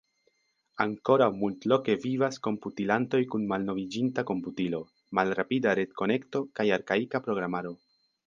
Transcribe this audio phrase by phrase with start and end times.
[0.83, 4.81] Ankoraŭ multloke vivas komputilantoj kun malnoviĝinta komputilo,
[5.19, 7.77] malrapida retkonekto kaj arkaika programaro.